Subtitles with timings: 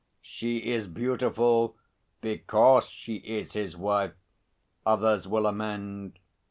[0.19, 1.75] 'She is beautiful
[2.21, 4.15] because she is his wife,'
[4.83, 6.17] others will amend.